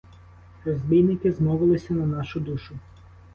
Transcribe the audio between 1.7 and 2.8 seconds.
на нашу душу!